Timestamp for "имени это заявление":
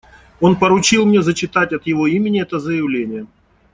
2.07-3.27